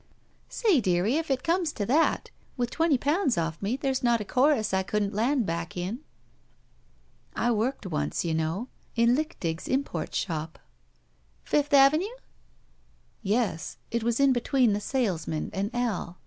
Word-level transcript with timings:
"Say, 0.49 0.81
dearie, 0.81 1.17
if 1.17 1.29
it 1.29 1.43
comes 1.43 1.71
to 1.73 1.85
that, 1.85 2.31
with 2.57 2.71
twenty 2.71 2.97
pounds 2.97 3.35
oflf 3.35 3.61
me, 3.61 3.77
there's 3.77 4.01
not 4.01 4.19
a 4.19 4.25
chorus 4.25 4.73
I 4.73 4.81
couldn't 4.81 5.13
land 5.13 5.45
back 5.45 5.77
in." 5.77 5.99
"I 7.35 7.51
worked 7.51 7.85
once, 7.85 8.25
you 8.25 8.33
know, 8.33 8.67
in 8.95 9.13
Lichtig's 9.15 9.67
import 9.67 10.15
shop." 10.15 10.57
"Fifth 11.43 11.71
Avenue?" 11.71 12.15
"Yes. 13.21 13.77
It 13.91 14.01
was 14.01 14.19
in 14.19 14.33
between 14.33 14.73
the 14.73 14.81
salesman 14.81 15.51
and 15.53 15.69
Al. 15.71 16.17